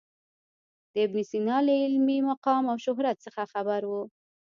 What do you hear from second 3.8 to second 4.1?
و.